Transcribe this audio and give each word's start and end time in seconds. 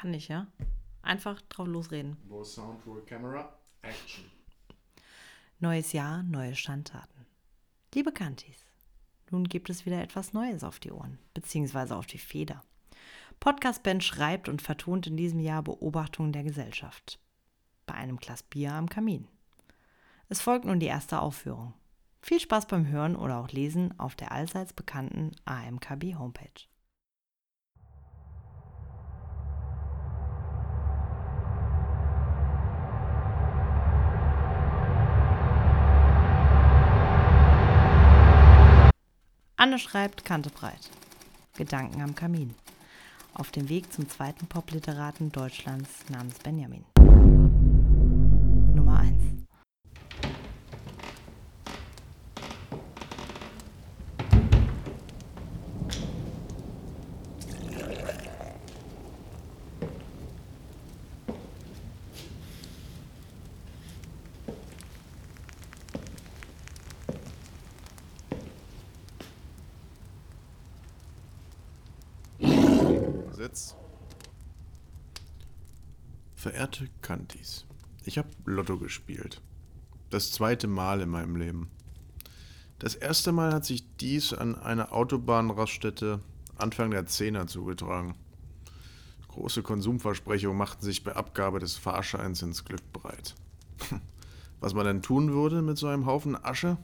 Kann 0.00 0.14
ich, 0.14 0.28
ja? 0.28 0.46
Einfach 1.02 1.40
drauf 1.48 1.66
losreden. 1.66 2.16
No 2.28 2.44
Sound, 2.44 2.86
Roll 2.86 3.04
Camera, 3.04 3.52
Action. 3.82 4.26
Neues 5.58 5.92
Jahr, 5.92 6.22
neue 6.22 6.54
Standtaten. 6.54 7.26
Liebe 7.92 8.12
Kantis, 8.12 8.64
nun 9.32 9.42
gibt 9.42 9.70
es 9.70 9.86
wieder 9.86 10.00
etwas 10.00 10.32
Neues 10.32 10.62
auf 10.62 10.78
die 10.78 10.92
Ohren, 10.92 11.18
beziehungsweise 11.34 11.96
auf 11.96 12.06
die 12.06 12.18
Feder. 12.18 12.62
Podcast 13.40 13.82
Ben 13.82 14.00
schreibt 14.00 14.48
und 14.48 14.62
vertont 14.62 15.08
in 15.08 15.16
diesem 15.16 15.40
Jahr 15.40 15.64
Beobachtungen 15.64 16.32
der 16.32 16.44
Gesellschaft. 16.44 17.18
Bei 17.84 17.94
einem 17.94 18.18
Glas 18.18 18.44
Bier 18.44 18.74
am 18.74 18.88
Kamin. 18.88 19.26
Es 20.28 20.40
folgt 20.40 20.64
nun 20.64 20.78
die 20.78 20.86
erste 20.86 21.20
Aufführung. 21.20 21.74
Viel 22.22 22.38
Spaß 22.38 22.68
beim 22.68 22.86
Hören 22.86 23.16
oder 23.16 23.38
auch 23.38 23.48
Lesen 23.48 23.98
auf 23.98 24.14
der 24.14 24.30
allseits 24.30 24.72
bekannten 24.72 25.32
AMKB 25.44 26.14
Anne 39.60 39.80
schreibt 39.80 40.24
Kante 40.24 40.50
breit. 40.50 40.88
Gedanken 41.56 42.00
am 42.00 42.14
Kamin. 42.14 42.54
Auf 43.34 43.50
dem 43.50 43.68
Weg 43.68 43.92
zum 43.92 44.08
zweiten 44.08 44.46
Popliteraten 44.46 45.32
Deutschlands 45.32 45.90
namens 46.08 46.38
Benjamin. 46.38 46.84
Sitz. 73.38 73.76
Verehrte 76.34 76.88
Kantis, 77.02 77.66
ich 78.04 78.18
habe 78.18 78.28
Lotto 78.44 78.78
gespielt. 78.78 79.40
Das 80.10 80.32
zweite 80.32 80.66
Mal 80.66 81.02
in 81.02 81.08
meinem 81.08 81.36
Leben. 81.36 81.70
Das 82.80 82.96
erste 82.96 83.30
Mal 83.30 83.54
hat 83.54 83.64
sich 83.64 83.84
dies 83.98 84.32
an 84.32 84.56
einer 84.56 84.92
Autobahnraststätte 84.92 86.18
Anfang 86.56 86.90
der 86.90 87.06
Zehner 87.06 87.46
zugetragen. 87.46 88.16
Große 89.28 89.62
Konsumversprechungen 89.62 90.58
machten 90.58 90.84
sich 90.84 91.04
bei 91.04 91.14
Abgabe 91.14 91.60
des 91.60 91.76
Fahrscheins 91.76 92.42
ins 92.42 92.64
Glück 92.64 92.92
bereit. 92.92 93.36
Was 94.58 94.74
man 94.74 94.84
denn 94.84 95.00
tun 95.00 95.32
würde 95.32 95.62
mit 95.62 95.78
so 95.78 95.86
einem 95.86 96.06
Haufen 96.06 96.34
Asche? 96.44 96.76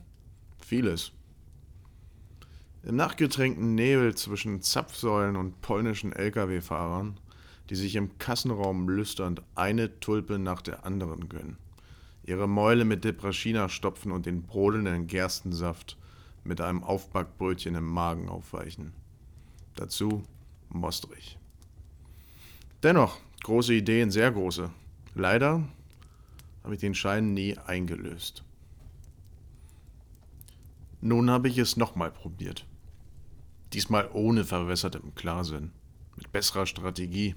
Vieles. 0.59 1.11
Im 2.87 2.97
nachgetränkten 2.97 3.73
Nebel 3.73 4.13
zwischen 4.13 4.61
Zapfsäulen 4.61 5.35
und 5.37 5.59
polnischen 5.61 6.13
Lkw-Fahrern, 6.13 7.19
die 7.71 7.75
sich 7.75 7.95
im 7.95 8.19
Kassenraum 8.19 8.87
lüsternd 8.87 9.41
eine 9.55 9.99
Tulpe 9.99 10.37
nach 10.37 10.61
der 10.61 10.85
anderen 10.85 11.27
gönnen, 11.27 11.57
ihre 12.25 12.47
Mäule 12.47 12.85
mit 12.85 13.03
Depraschina 13.03 13.69
stopfen 13.69 14.11
und 14.11 14.27
den 14.27 14.43
brodelnden 14.43 15.07
Gerstensaft 15.07 15.97
mit 16.43 16.61
einem 16.61 16.83
Aufbackbrötchen 16.83 17.73
im 17.73 17.87
Magen 17.87 18.29
aufweichen. 18.29 18.93
Dazu 19.75 20.21
Mostrich. 20.69 21.39
Dennoch, 22.83 23.17
große 23.43 23.73
Ideen, 23.73 24.11
sehr 24.11 24.31
große. 24.31 24.69
Leider 25.15 25.67
habe 26.63 26.75
ich 26.75 26.81
den 26.81 26.93
Schein 26.93 27.33
nie 27.33 27.57
eingelöst. 27.57 28.43
Nun 31.01 31.31
habe 31.31 31.47
ich 31.47 31.57
es 31.57 31.77
nochmal 31.77 32.11
probiert. 32.11 32.67
Diesmal 33.75 34.09
ohne 34.13 34.45
verwässertem 34.45 35.13
Klarrsinn. 35.15 35.73
Mit 36.15 36.31
besserer 36.31 36.65
Strategie. 36.65 37.35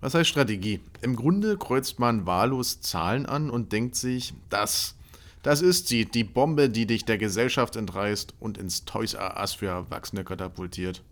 Was 0.00 0.14
heißt 0.14 0.30
Strategie? 0.30 0.80
Im 1.02 1.14
Grunde 1.14 1.58
kreuzt 1.58 1.98
man 1.98 2.24
wahllos 2.24 2.80
Zahlen 2.80 3.26
an 3.26 3.50
und 3.50 3.70
denkt 3.70 3.96
sich, 3.96 4.32
das, 4.48 4.94
das 5.42 5.60
ist 5.60 5.88
sie, 5.88 6.06
die 6.06 6.24
Bombe, 6.24 6.70
die 6.70 6.86
dich 6.86 7.04
der 7.04 7.18
Gesellschaft 7.18 7.76
entreißt 7.76 8.32
und 8.40 8.56
ins 8.56 8.86
Toys 8.86 9.12
R 9.12 9.36
Us 9.38 9.52
für 9.52 9.66
Erwachsene 9.66 10.24
katapultiert. 10.24 11.02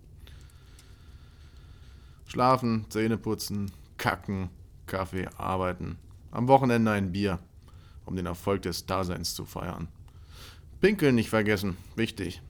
Schlafen, 2.25 2.87
Zähne 2.89 3.19
putzen, 3.19 3.71
kacken, 3.99 4.49
Kaffee, 4.87 5.29
arbeiten. 5.37 5.99
Am 6.31 6.49
Wochenende 6.49 6.93
ein 6.93 7.13
Bier, 7.13 7.41
um 8.07 8.17
den 8.17 8.25
Erfolg 8.25 8.63
des 8.63 8.87
Daseins 8.87 9.35
zu 9.35 9.45
feiern. 9.45 9.89
Pinkeln 10.81 11.15
nicht 11.15 11.29
vergessen, 11.29 11.77
wichtig. 11.95 12.41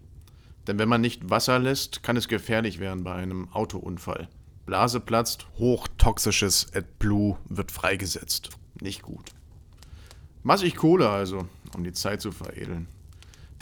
Denn 0.69 0.79
wenn 0.79 0.89
man 0.89 1.01
nicht 1.01 1.31
Wasser 1.31 1.59
lässt, 1.59 2.03
kann 2.03 2.19
es 2.19 2.29
gefährlich 2.29 2.79
werden 2.79 3.03
bei 3.03 3.15
einem 3.15 3.49
Autounfall. 3.53 4.29
Blase 4.67 5.01
platzt, 5.01 5.47
hochtoxisches 5.59 6.75
AdBlue 6.75 7.39
wird 7.49 7.73
freigesetzt. 7.73 8.51
Nicht 8.79 9.01
gut. 9.01 9.31
Massig 10.43 10.77
Kohle 10.77 11.09
also, 11.09 11.49
um 11.75 11.85
die 11.85 11.95
Zeit 11.95 12.21
zu 12.21 12.33
veredeln. 12.33 12.87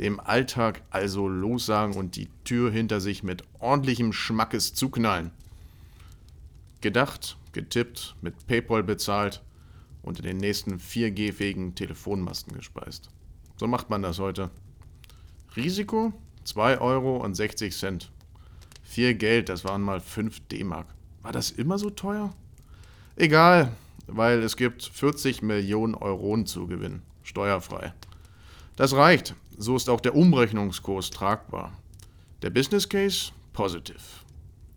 Dem 0.01 0.19
Alltag 0.19 0.83
also 0.91 1.29
lossagen 1.29 1.95
und 1.95 2.17
die 2.17 2.29
Tür 2.43 2.73
hinter 2.73 3.01
sich 3.01 3.23
mit 3.23 3.45
ordentlichem 3.61 4.13
Schmackes 4.13 4.75
zuknallen. 4.75 5.31
Gedacht, 6.81 7.37
getippt, 7.53 8.17
mit 8.21 8.49
PayPal 8.49 8.83
bezahlt 8.83 9.43
und 10.03 10.19
in 10.19 10.25
den 10.25 10.37
nächsten 10.39 10.79
4G-fähigen 10.79 11.77
Telefonmasten 11.77 12.53
gespeist. 12.53 13.11
So 13.59 13.69
macht 13.69 13.91
man 13.91 14.03
das 14.03 14.19
heute. 14.19 14.51
Risiko? 15.55 16.13
2 16.47 16.79
Euro 16.79 17.17
und 17.17 17.35
60 17.35 17.77
Cent. 17.77 18.11
Viel 18.83 19.15
Geld, 19.15 19.49
das 19.49 19.65
waren 19.65 19.83
mal 19.83 20.01
5 20.01 20.41
D-Mark. 20.49 20.87
War 21.23 21.33
das 21.33 21.51
immer 21.51 21.77
so 21.77 21.91
teuer? 21.91 22.33
Egal, 23.17 23.73
weil 24.07 24.43
es 24.43 24.57
gibt 24.57 24.85
40 24.85 25.43
Millionen 25.43 25.97
Euronen 25.97 26.47
zu 26.47 26.69
gewinnen, 26.69 27.03
steuerfrei. 27.25 27.93
Das 28.77 28.95
reicht, 28.95 29.35
so 29.59 29.75
ist 29.75 29.91
auch 29.91 30.01
der 30.01 30.15
Umrechnungskurs 30.15 31.11
tragbar. 31.11 31.77
Der 32.43 32.51
Business 32.51 32.89
Case? 32.89 33.33
Positive. 33.53 33.99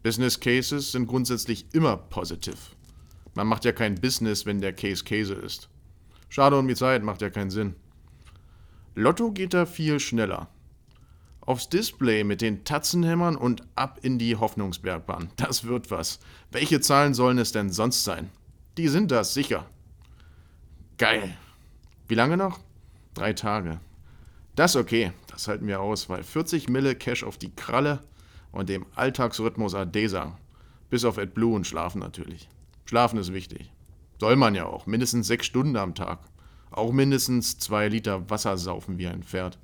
Business 0.02 0.40
Cases 0.40 0.92
sind 0.92 1.06
grundsätzlich 1.06 1.68
immer 1.74 1.98
positive. 1.98 2.58
Man 3.36 3.46
macht 3.46 3.64
ja 3.64 3.74
kein 3.74 3.96
Business, 3.96 4.46
wenn 4.46 4.60
der 4.60 4.74
Case 4.74 5.04
Käse 5.04 5.36
ist. 5.36 5.70
Schade 6.30 6.58
um 6.58 6.68
die 6.68 6.76
Zeit, 6.76 7.04
macht 7.04 7.22
ja 7.22 7.30
keinen 7.30 7.52
Sinn. 7.52 7.76
Lotto 8.96 9.32
geht 9.32 9.54
da 9.54 9.68
viel 9.68 10.00
schneller 10.00 10.48
aufs 11.50 11.68
Display 11.68 12.24
mit 12.24 12.42
den 12.42 12.64
Tatzenhämmern 12.64 13.36
und 13.36 13.64
ab 13.74 13.98
in 14.04 14.20
die 14.20 14.36
Hoffnungsbergbahn. 14.36 15.32
Das 15.36 15.64
wird 15.64 15.90
was. 15.90 16.20
Welche 16.52 16.80
Zahlen 16.80 17.16
sollen 17.16 17.40
es 17.40 17.52
denn 17.52 17.72
sonst 17.72 18.04
sein? 18.04 18.30
Die 18.78 18.88
sind 18.88 19.10
das, 19.10 19.34
sicher. 19.34 19.66
Geil. 21.00 21.36
Wie 22.08 22.14
lange 22.14 22.38
noch? 22.38 22.60
Drei 23.16 23.34
Tage. 23.34 23.80
Das 24.56 24.76
okay, 24.76 25.12
das 25.26 25.48
halten 25.48 25.66
wir 25.66 25.82
aus, 25.82 26.08
weil 26.08 26.22
40 26.22 26.70
Mille 26.70 26.94
Cash 26.94 27.24
auf 27.24 27.40
die 27.40 27.56
Kralle 27.56 28.04
und 28.52 28.70
dem 28.70 28.86
Alltagsrhythmus 28.94 29.74
Adesa. 29.74 30.38
Bis 30.92 31.04
auf 31.04 31.18
AdBlue 31.18 31.56
und 31.56 31.66
Schlafen 31.66 32.00
natürlich. 32.00 32.48
Schlafen 32.86 33.18
ist 33.18 33.34
wichtig. 33.34 33.72
Soll 34.20 34.36
man 34.36 34.54
ja 34.54 34.68
auch. 34.68 34.86
Mindestens 34.86 35.26
sechs 35.26 35.48
Stunden 35.48 35.78
am 35.78 35.96
Tag. 35.96 36.20
Auch 36.70 36.92
mindestens 36.92 37.58
zwei 37.58 37.88
Liter 37.88 38.30
Wasser 38.30 38.56
saufen 38.56 39.00
wie 39.00 39.08
ein 39.08 39.24
Pferd. 39.24 39.58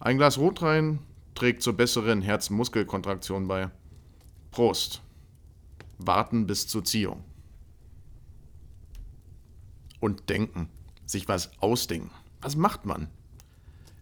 Ein 0.00 0.16
Glas 0.16 0.36
Rotwein 0.36 0.98
trägt 1.34 1.62
zur 1.62 1.74
besseren 1.74 2.22
Herzmuskelkontraktion 2.22 3.48
bei. 3.48 3.70
Prost. 4.50 5.02
Warten 5.98 6.46
bis 6.46 6.66
zur 6.66 6.84
Ziehung. 6.84 7.24
Und 10.00 10.28
denken. 10.28 10.68
Sich 11.06 11.28
was 11.28 11.50
ausdenken. 11.60 12.10
Was 12.40 12.56
macht 12.56 12.86
man? 12.86 13.08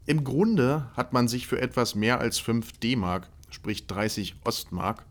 Im 0.06 0.24
Grunde 0.24 0.90
hat 0.96 1.12
man 1.12 1.28
sich 1.28 1.46
für 1.46 1.60
etwas 1.60 1.94
mehr 1.94 2.20
als 2.20 2.38
5 2.38 2.72
D-Mark, 2.78 3.28
sprich 3.50 3.86
30 3.86 4.36
Ostmark, 4.44 5.04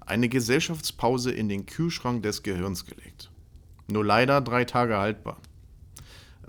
eine 0.00 0.28
Gesellschaftspause 0.28 1.32
in 1.32 1.48
den 1.48 1.66
Kühlschrank 1.66 2.22
des 2.22 2.42
Gehirns 2.42 2.86
gelegt. 2.86 3.30
Nur 3.90 4.04
leider 4.04 4.40
drei 4.40 4.64
Tage 4.64 4.96
haltbar. 4.96 5.36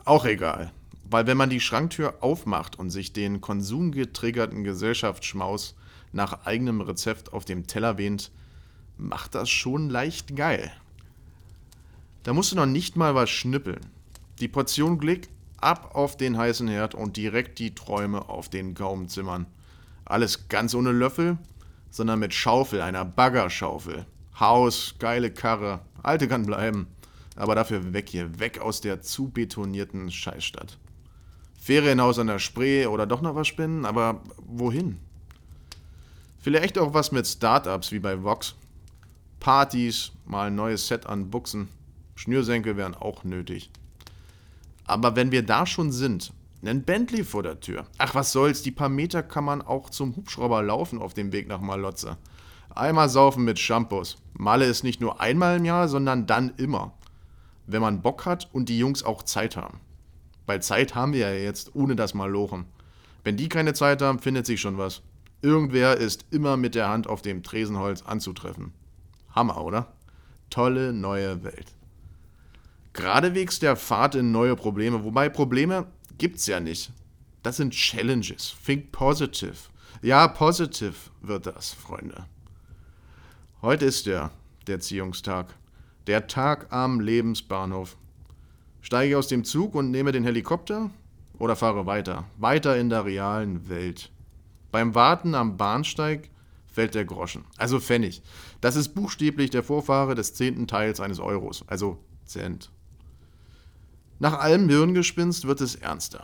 Auch 0.05 0.25
egal. 0.25 0.71
Weil 1.09 1.25
wenn 1.25 1.37
man 1.37 1.49
die 1.49 1.61
Schranktür 1.61 2.15
aufmacht 2.21 2.77
und 2.77 2.89
sich 2.89 3.13
den 3.13 3.39
konsumgetriggerten 3.39 4.63
Gesellschaftsschmaus 4.63 5.75
nach 6.11 6.45
eigenem 6.45 6.81
Rezept 6.81 7.31
auf 7.31 7.45
dem 7.45 7.65
Teller 7.65 7.97
wähnt, 7.97 8.31
macht 8.97 9.35
das 9.35 9.49
schon 9.49 9.89
leicht 9.89 10.35
geil. 10.35 10.71
Da 12.23 12.33
musst 12.33 12.51
du 12.51 12.57
noch 12.57 12.65
nicht 12.65 12.97
mal 12.97 13.15
was 13.15 13.29
schnippeln. 13.29 13.85
Die 14.39 14.49
Portion 14.49 14.97
Glück 14.97 15.27
ab 15.61 15.95
auf 15.95 16.17
den 16.17 16.37
heißen 16.37 16.67
Herd 16.67 16.93
und 16.93 17.15
direkt 17.15 17.59
die 17.59 17.73
Träume 17.73 18.27
auf 18.27 18.49
den 18.49 18.73
Gaumen 18.73 19.07
zimmern. 19.07 19.45
Alles 20.03 20.49
ganz 20.49 20.73
ohne 20.73 20.91
Löffel, 20.91 21.37
sondern 21.89 22.19
mit 22.19 22.33
Schaufel, 22.33 22.81
einer 22.81 23.05
Baggerschaufel. 23.05 24.05
Haus, 24.39 24.95
geile 24.99 25.31
Karre, 25.31 25.79
Alte 26.03 26.27
kann 26.27 26.45
bleiben. 26.45 26.87
Aber 27.35 27.55
dafür 27.55 27.93
weg 27.93 28.09
hier, 28.09 28.39
weg 28.39 28.59
aus 28.59 28.81
der 28.81 29.01
zu 29.01 29.29
betonierten 29.29 30.11
Scheißstadt. 30.11 30.77
Ferienhaus 31.57 32.19
an 32.19 32.27
der 32.27 32.39
Spree 32.39 32.85
oder 32.85 33.05
doch 33.05 33.21
noch 33.21 33.35
was 33.35 33.47
spinnen, 33.47 33.85
aber 33.85 34.21
wohin? 34.37 34.99
Vielleicht 36.39 36.77
auch 36.77 36.93
was 36.93 37.11
mit 37.11 37.27
Startups 37.27 37.91
wie 37.91 37.99
bei 37.99 38.23
Vox. 38.23 38.55
Partys, 39.39 40.11
mal 40.25 40.47
ein 40.47 40.55
neues 40.55 40.87
Set 40.87 41.05
an 41.05 41.29
Buchsen. 41.29 41.67
Schnürsenkel 42.15 42.77
wären 42.77 42.95
auch 42.95 43.23
nötig. 43.23 43.69
Aber 44.85 45.15
wenn 45.15 45.31
wir 45.31 45.43
da 45.43 45.65
schon 45.65 45.91
sind, 45.91 46.31
ein 46.65 46.83
Bentley 46.83 47.23
vor 47.23 47.43
der 47.43 47.59
Tür. 47.59 47.85
Ach, 47.97 48.15
was 48.15 48.31
soll's, 48.31 48.61
die 48.61 48.71
paar 48.71 48.89
Meter 48.89 49.21
kann 49.21 49.43
man 49.43 49.61
auch 49.61 49.89
zum 49.89 50.15
Hubschrauber 50.15 50.63
laufen 50.63 50.99
auf 50.99 51.13
dem 51.13 51.31
Weg 51.31 51.47
nach 51.47 51.61
Malotze. 51.61 52.17
Einmal 52.69 53.09
saufen 53.09 53.43
mit 53.43 53.59
Shampoos. 53.59 54.17
Malle 54.33 54.65
ist 54.65 54.83
nicht 54.83 55.01
nur 55.01 55.19
einmal 55.19 55.57
im 55.57 55.65
Jahr, 55.65 55.87
sondern 55.87 56.27
dann 56.27 56.53
immer. 56.57 56.93
Wenn 57.65 57.81
man 57.81 58.01
Bock 58.01 58.25
hat 58.25 58.49
und 58.53 58.69
die 58.69 58.79
Jungs 58.79 59.03
auch 59.03 59.23
Zeit 59.23 59.57
haben. 59.57 59.79
Weil 60.47 60.61
Zeit 60.63 60.95
haben 60.95 61.13
wir 61.13 61.19
ja 61.19 61.31
jetzt, 61.31 61.75
ohne 61.75 61.95
das 61.95 62.15
Malochen. 62.15 62.65
Wenn 63.23 63.37
die 63.37 63.49
keine 63.49 63.73
Zeit 63.73 64.01
haben, 64.01 64.17
findet 64.17 64.47
sich 64.47 64.59
schon 64.59 64.79
was. 64.79 65.03
Irgendwer 65.43 65.97
ist 65.97 66.25
immer 66.31 66.57
mit 66.57 66.73
der 66.73 66.89
Hand 66.89 67.05
auf 67.05 67.21
dem 67.21 67.43
Tresenholz 67.43 68.01
anzutreffen. 68.01 68.73
Hammer, 69.35 69.63
oder? 69.63 69.93
Tolle 70.49 70.93
neue 70.93 71.43
Welt. 71.43 71.75
Geradewegs 72.93 73.59
der 73.59 73.75
Fahrt 73.75 74.15
in 74.15 74.31
neue 74.31 74.55
Probleme, 74.55 75.03
wobei 75.03 75.29
Probleme 75.29 75.85
gibt's 76.17 76.47
ja 76.47 76.59
nicht. 76.59 76.91
Das 77.43 77.57
sind 77.57 77.73
Challenges. 77.73 78.55
Think 78.65 78.91
positive. 78.91 79.55
Ja, 80.01 80.27
positive 80.27 80.95
wird 81.21 81.45
das, 81.45 81.73
Freunde. 81.73 82.25
Heute 83.61 83.85
ist 83.85 84.05
der, 84.05 84.31
der 84.65 84.75
Erziehungstag. 84.75 85.53
Der 86.07 86.27
Tag 86.27 86.71
am 86.71 86.99
Lebensbahnhof. 86.99 87.97
Steige 88.87 89.09
ich 89.09 89.15
aus 89.17 89.27
dem 89.27 89.43
Zug 89.43 89.75
und 89.75 89.91
nehme 89.91 90.13
den 90.13 90.23
Helikopter 90.23 90.89
oder 91.39 91.57
fahre 91.57 91.85
weiter? 91.85 92.23
Weiter 92.37 92.77
in 92.77 92.89
der 92.89 93.03
realen 93.03 93.67
Welt. 93.67 94.13
Beim 94.71 94.95
Warten 94.95 95.35
am 95.35 95.57
Bahnsteig 95.57 96.29
fällt 96.71 96.95
der 96.95 97.03
Groschen, 97.03 97.43
also 97.57 97.81
Pfennig. 97.81 98.21
Das 98.61 98.77
ist 98.77 98.95
buchstäblich 98.95 99.49
der 99.49 99.63
Vorfahre 99.63 100.15
des 100.15 100.35
zehnten 100.35 100.67
Teils 100.67 101.01
eines 101.01 101.19
Euros, 101.19 101.65
also 101.67 101.97
Cent. 102.25 102.71
Nach 104.19 104.39
allem 104.39 104.69
Hirngespinst 104.69 105.45
wird 105.47 105.59
es 105.59 105.75
ernster. 105.75 106.23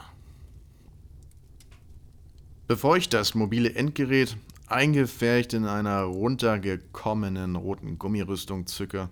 Bevor 2.70 2.96
ich 2.96 3.10
das 3.10 3.36
mobile 3.36 3.76
Endgerät 3.76 4.38
eingefärcht 4.68 5.52
in 5.52 5.66
einer 5.66 6.04
runtergekommenen 6.04 7.58
roten 7.58 8.00
Gummirüstung 8.00 8.68
zücke, 8.68 9.10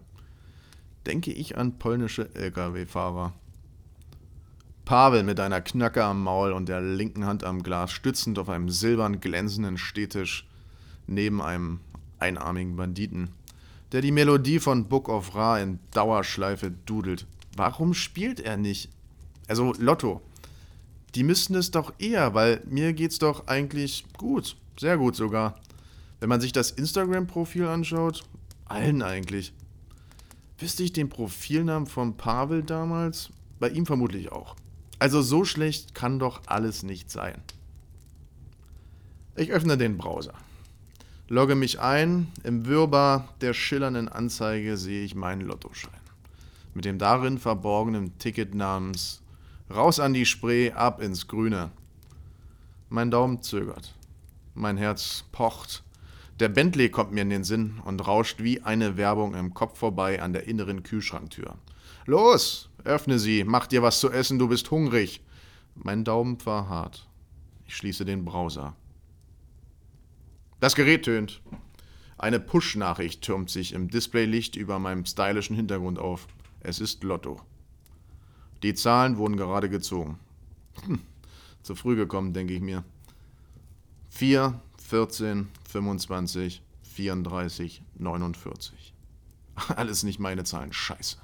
denke 1.06 1.34
ich 1.34 1.58
an 1.58 1.78
polnische 1.80 2.34
Lkw-Fahrer. 2.34 3.34
Pavel 4.92 5.24
mit 5.24 5.40
einer 5.40 5.62
Knacke 5.62 6.04
am 6.04 6.22
Maul 6.22 6.52
und 6.52 6.68
der 6.68 6.82
linken 6.82 7.26
Hand 7.26 7.46
am 7.46 7.64
Glas 7.64 7.94
stützend 7.94 8.38
auf 8.38 8.50
einem 8.50 8.68
silbern 8.68 9.22
glänzenden 9.22 9.78
Stehtisch 9.78 10.46
neben 11.08 11.42
einem 11.42 11.80
einarmigen 12.20 12.76
Banditen, 12.76 13.30
der 13.94 14.02
die 14.02 14.12
Melodie 14.12 14.60
von 14.60 14.90
Book 14.90 15.08
of 15.08 15.34
Ra 15.34 15.60
in 15.60 15.80
Dauerschleife 15.92 16.72
dudelt. 16.86 17.26
Warum 17.56 17.94
spielt 17.94 18.42
er 18.42 18.58
nicht? 18.58 18.90
Also 19.48 19.74
Lotto. 19.80 20.22
Die 21.16 21.24
müssten 21.24 21.56
es 21.56 21.72
doch 21.72 21.94
eher, 21.98 22.34
weil 22.34 22.62
mir 22.66 22.92
geht's 22.92 23.18
doch 23.18 23.48
eigentlich 23.48 24.04
gut. 24.18 24.58
Sehr 24.78 24.98
gut 24.98 25.16
sogar. 25.16 25.58
Wenn 26.20 26.28
man 26.28 26.42
sich 26.42 26.52
das 26.52 26.70
Instagram-Profil 26.70 27.66
anschaut, 27.66 28.26
allen 28.66 29.04
eigentlich. 29.04 29.54
Wüsste 30.60 30.84
ich 30.84 30.92
den 30.92 31.08
Profilnamen 31.08 31.88
von 31.88 32.18
Pavel 32.18 32.62
damals? 32.62 33.30
Bei 33.58 33.70
ihm 33.70 33.86
vermutlich 33.86 34.34
auch. 34.34 34.58
Also 35.02 35.24
so 35.24 35.46
schlecht 35.46 35.96
kann 35.96 36.20
doch 36.20 36.44
alles 36.46 36.84
nicht 36.84 37.10
sein. 37.10 37.42
Ich 39.36 39.52
öffne 39.52 39.76
den 39.76 39.98
Browser. 39.98 40.36
Logge 41.28 41.56
mich 41.56 41.80
ein. 41.80 42.28
Im 42.44 42.68
Wirrwarr 42.68 43.28
der 43.42 43.56
schillernden 43.56 44.10
Anzeige 44.10 44.78
sehe 44.78 45.04
ich 45.04 45.16
meinen 45.16 45.42
Lottoschein 45.42 46.00
mit 46.76 46.86
dem 46.86 47.00
darin 47.00 47.40
verborgenen 47.40 48.16
Ticket 48.20 48.54
namens 48.54 49.24
Raus 49.74 50.00
an 50.00 50.14
die 50.14 50.28
Spree, 50.28 50.72
ab 50.72 51.02
ins 51.02 51.28
Grüne. 51.28 51.72
Mein 52.90 53.10
Daumen 53.10 53.42
zögert. 53.42 53.96
Mein 54.54 54.78
Herz 54.78 55.24
pocht. 55.32 55.82
Der 56.40 56.50
Bentley 56.50 56.90
kommt 56.90 57.12
mir 57.12 57.22
in 57.22 57.32
den 57.32 57.44
Sinn 57.44 57.82
und 57.86 58.06
rauscht 58.06 58.44
wie 58.44 58.62
eine 58.62 58.98
Werbung 58.98 59.34
im 59.34 59.56
Kopf 59.56 59.80
vorbei 59.80 60.22
an 60.22 60.34
der 60.34 60.46
inneren 60.48 60.84
Kühlschranktür. 60.84 61.56
Los, 62.06 62.70
öffne 62.86 63.20
sie, 63.20 63.44
mach 63.44 63.68
dir 63.68 63.82
was 63.82 64.00
zu 64.00 64.12
essen, 64.12 64.40
du 64.40 64.48
bist 64.48 64.72
hungrig. 64.72 65.22
Mein 65.76 66.04
Daumen 66.04 66.38
verharrt. 66.40 67.08
Ich 67.66 67.76
schließe 67.76 68.06
den 68.06 68.26
Browser. 68.26 68.76
Das 70.60 70.76
Gerät 70.76 71.06
tönt. 71.06 71.42
Eine 72.18 72.40
Push-Nachricht 72.40 73.24
türmt 73.24 73.50
sich 73.50 73.74
im 73.74 73.90
Displaylicht 73.90 74.56
über 74.56 74.78
meinem 74.78 75.06
stylischen 75.06 75.56
Hintergrund 75.56 75.98
auf. 75.98 76.28
Es 76.60 76.80
ist 76.80 77.04
Lotto. 77.04 77.42
Die 78.62 78.76
Zahlen 78.76 79.18
wurden 79.18 79.38
gerade 79.38 79.70
gezogen. 79.70 80.20
Hm, 80.86 81.00
zu 81.64 81.74
früh 81.76 81.96
gekommen, 81.96 82.34
denke 82.34 82.54
ich 82.54 82.62
mir. 82.62 82.84
4, 84.10 84.62
14, 84.78 85.48
25, 85.68 86.62
34, 86.84 87.82
49. 87.98 88.94
Alles 89.76 90.04
nicht 90.04 90.20
meine 90.20 90.44
Zahlen, 90.44 90.74
scheiße. 90.74 91.18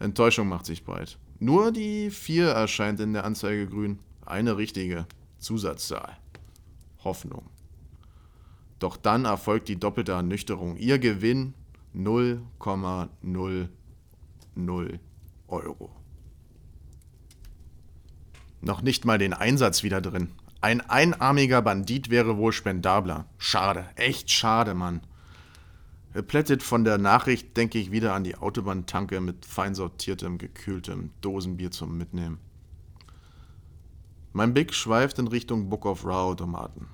Enttäuschung 0.00 0.48
macht 0.48 0.66
sich 0.66 0.84
breit. 0.84 1.18
Nur 1.38 1.72
die 1.72 2.10
4 2.10 2.48
erscheint 2.48 2.98
in 3.00 3.12
der 3.12 3.24
Anzeige 3.24 3.66
grün. 3.68 4.00
Eine 4.26 4.56
richtige 4.56 5.06
Zusatzzahl. 5.38 6.16
Hoffnung. 7.04 7.48
Doch 8.78 8.96
dann 8.96 9.26
erfolgt 9.26 9.68
die 9.68 9.78
doppelte 9.78 10.12
Ernüchterung. 10.12 10.76
Ihr 10.76 10.98
Gewinn 10.98 11.54
0,0 11.94 13.68
0 14.54 15.00
Euro. 15.48 15.90
Noch 18.60 18.82
nicht 18.82 19.04
mal 19.04 19.18
den 19.18 19.32
Einsatz 19.32 19.82
wieder 19.82 20.00
drin. 20.00 20.32
Ein 20.60 20.82
einarmiger 20.82 21.62
Bandit 21.62 22.10
wäre 22.10 22.36
wohl 22.36 22.52
spendabler. 22.52 23.26
Schade, 23.38 23.88
echt 23.96 24.30
schade, 24.30 24.74
Mann. 24.74 25.00
Plättet 26.12 26.64
von 26.64 26.84
der 26.84 26.98
Nachricht 26.98 27.56
denke 27.56 27.78
ich 27.78 27.92
wieder 27.92 28.14
an 28.14 28.24
die 28.24 28.36
Autobahntanke 28.36 29.20
mit 29.20 29.46
fein 29.46 29.76
sortiertem, 29.76 30.38
gekühltem 30.38 31.10
Dosenbier 31.20 31.70
zum 31.70 31.96
Mitnehmen. 31.96 32.38
Mein 34.32 34.52
Blick 34.52 34.74
schweift 34.74 35.20
in 35.20 35.28
Richtung 35.28 35.68
Book 35.68 35.86
of 35.86 36.04
Raw 36.04 36.32
Automaten. 36.32 36.88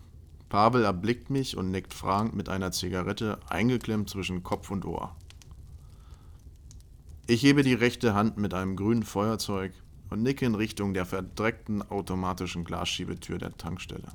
Pavel 0.50 0.84
erblickt 0.84 1.30
mich 1.30 1.56
und 1.56 1.70
nickt 1.70 1.94
fragend 1.94 2.34
mit 2.34 2.50
einer 2.50 2.72
Zigarette 2.72 3.38
eingeklemmt 3.48 4.10
zwischen 4.10 4.42
Kopf 4.42 4.70
und 4.70 4.84
Ohr. 4.84 5.16
Ich 7.26 7.42
hebe 7.42 7.62
die 7.62 7.74
rechte 7.74 8.14
Hand 8.14 8.36
mit 8.36 8.52
einem 8.52 8.76
grünen 8.76 9.02
Feuerzeug 9.02 9.72
und 10.10 10.22
nicke 10.22 10.44
in 10.44 10.54
Richtung 10.54 10.92
der 10.92 11.06
verdreckten 11.06 11.82
automatischen 11.90 12.64
Glasschiebetür 12.64 13.38
der 13.38 13.56
Tankstelle. 13.56 14.08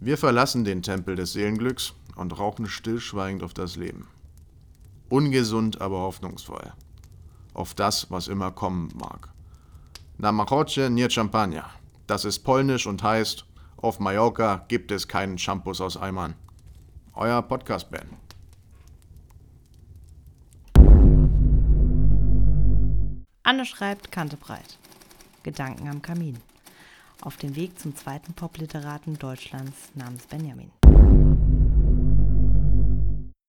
Wir 0.00 0.16
verlassen 0.16 0.64
den 0.64 0.82
Tempel 0.82 1.16
des 1.16 1.32
Seelenglücks 1.32 1.94
und 2.16 2.38
rauchen 2.38 2.66
stillschweigend 2.66 3.42
auf 3.42 3.54
das 3.54 3.76
Leben. 3.76 4.08
Ungesund, 5.08 5.80
aber 5.80 5.98
hoffnungsvoll. 5.98 6.72
Auf 7.52 7.74
das, 7.74 8.10
was 8.10 8.28
immer 8.28 8.50
kommen 8.50 8.88
mag. 8.94 9.28
Na 10.18 10.32
machocie 10.32 10.88
nie 10.88 11.08
champagna. 11.10 11.70
Das 12.06 12.24
ist 12.24 12.40
polnisch 12.40 12.86
und 12.86 13.02
heißt, 13.02 13.44
auf 13.76 14.00
Mallorca 14.00 14.64
gibt 14.68 14.90
es 14.90 15.08
keinen 15.08 15.38
Shampoos 15.38 15.80
aus 15.80 15.96
Eimern. 15.96 16.34
Euer 17.14 17.42
Podcast-Band. 17.42 18.08
Anne 23.42 23.66
schreibt 23.66 24.10
Kante 24.10 24.36
breit. 24.36 24.78
Gedanken 25.42 25.88
am 25.88 26.00
Kamin. 26.00 26.38
Auf 27.20 27.36
dem 27.36 27.54
Weg 27.56 27.78
zum 27.78 27.94
zweiten 27.94 28.32
Popliteraten 28.32 29.18
Deutschlands 29.18 29.90
namens 29.94 30.26
Benjamin. 30.26 30.70